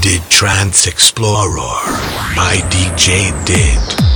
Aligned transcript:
Did 0.00 0.22
Trance 0.28 0.86
Explorer 0.86 1.60
by 2.34 2.56
DJ 2.70 3.30
Did. 3.44 4.09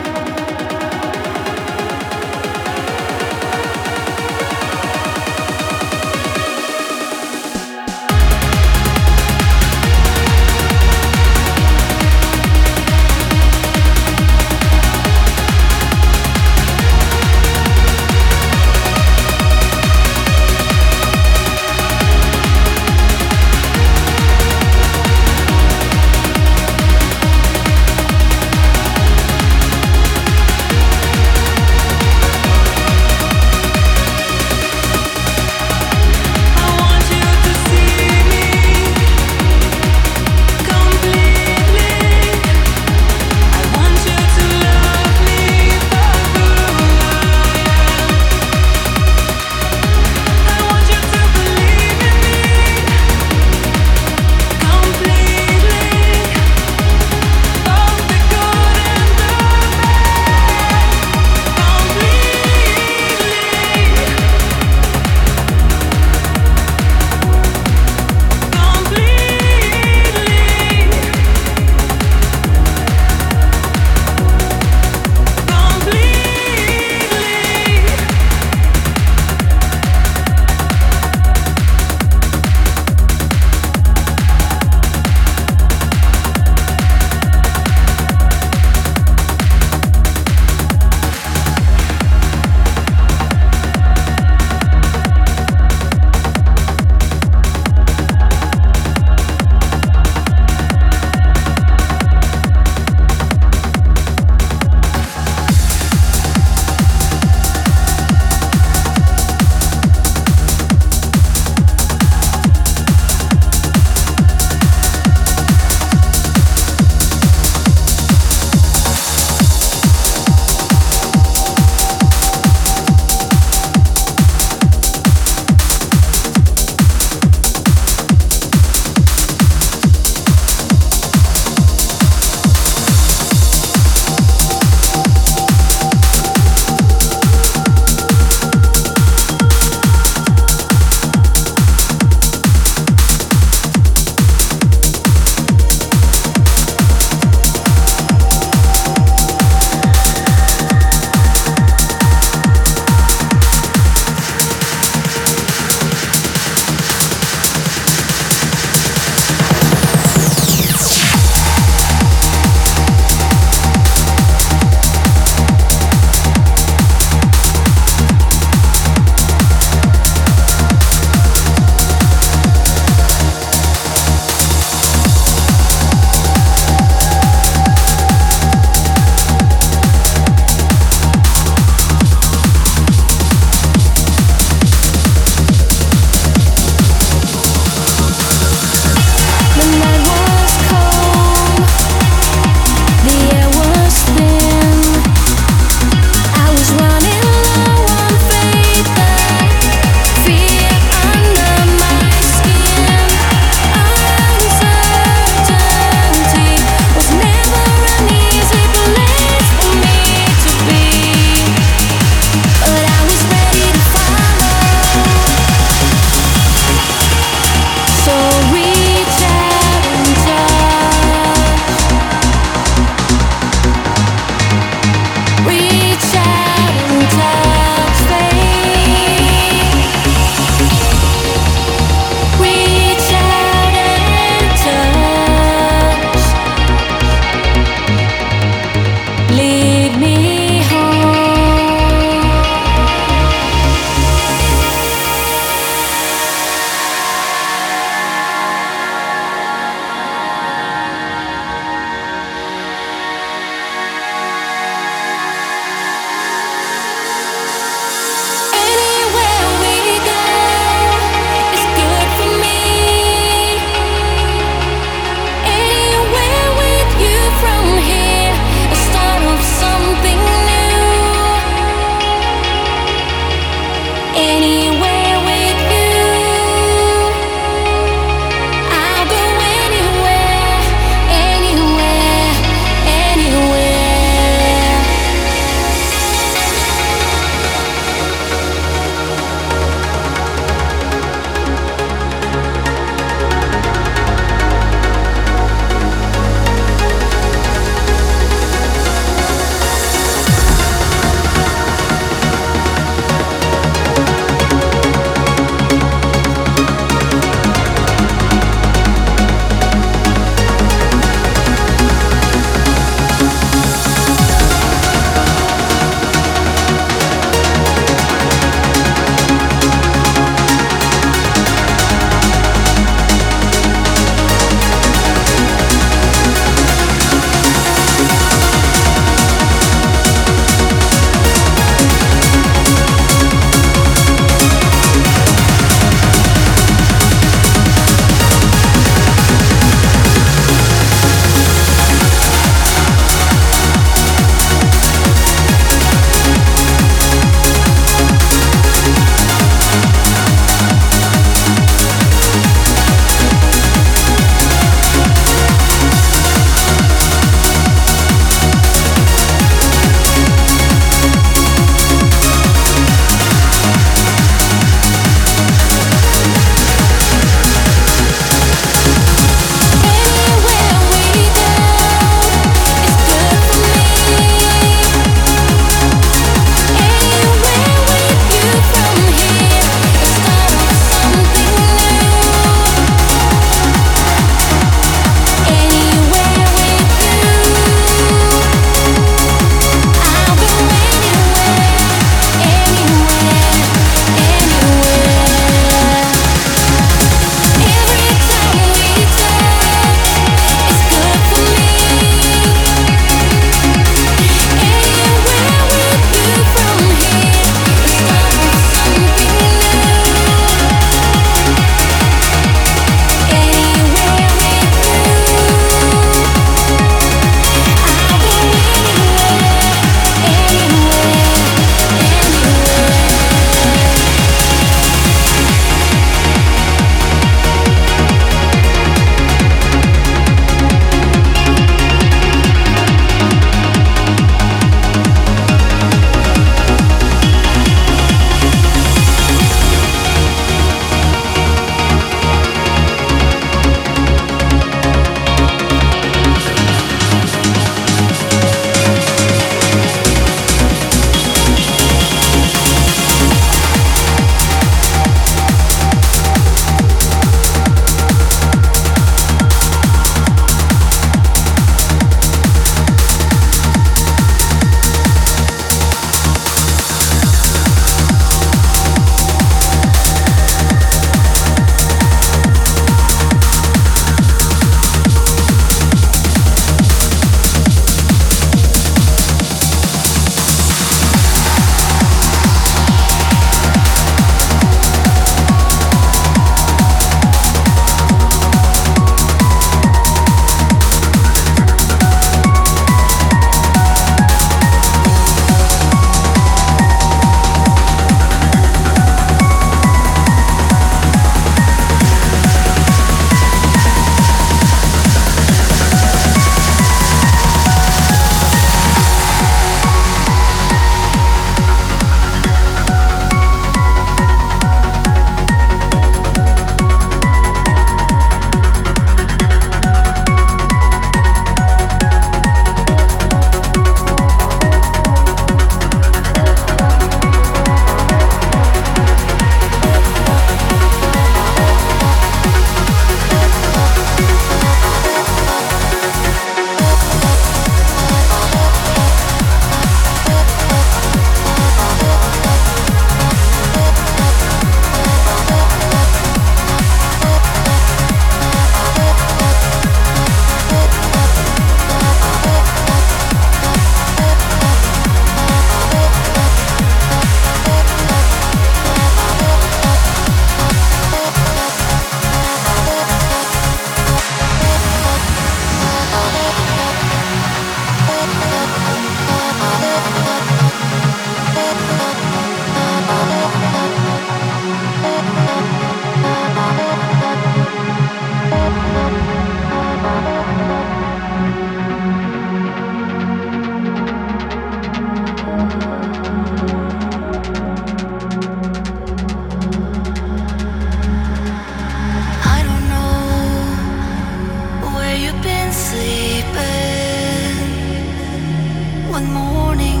one 599.21 599.33
morning. 599.33 600.00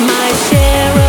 my 0.00 0.28
share 0.48 1.05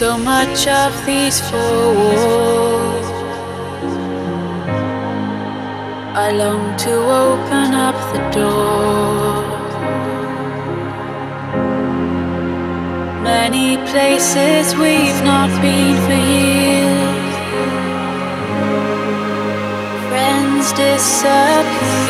so 0.00 0.16
much 0.16 0.66
of 0.66 0.92
these 1.04 1.38
four 1.50 1.94
walls. 2.00 3.08
I 6.24 6.32
long 6.32 6.74
to 6.84 6.92
open 7.24 7.74
up 7.86 7.98
the 8.14 8.22
door. 8.38 9.44
Many 13.22 13.76
places 13.92 14.74
we've 14.82 15.22
not 15.22 15.50
been 15.60 15.96
for 16.06 16.20
years. 16.38 17.34
Friends 20.08 20.66
disappear. 20.72 22.09